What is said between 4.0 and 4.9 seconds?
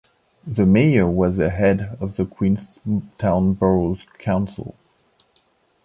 Council.